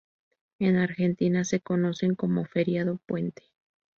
En 0.57 0.77
Argentina 0.77 1.43
se 1.43 1.59
conocen 1.59 2.15
como 2.15 2.43
"feriado 2.45 2.97
puente". 3.05 3.43